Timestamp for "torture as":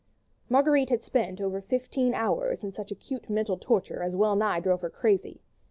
3.59-4.15